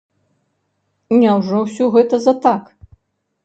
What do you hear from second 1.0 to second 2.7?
Няўжо ўсё гэта за так?